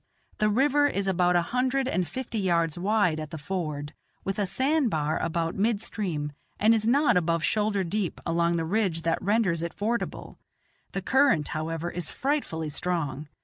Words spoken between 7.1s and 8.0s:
above shoulder